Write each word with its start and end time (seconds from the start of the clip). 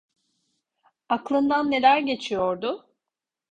Aklından 1.09 1.71
neler 1.71 1.99
geçiyordu? 2.01 2.89